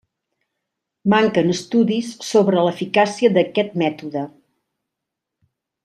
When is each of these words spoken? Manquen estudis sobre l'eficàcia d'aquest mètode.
Manquen 1.13 1.51
estudis 1.55 2.09
sobre 2.29 2.65
l'eficàcia 2.69 3.31
d'aquest 3.39 3.79
mètode. 3.85 4.25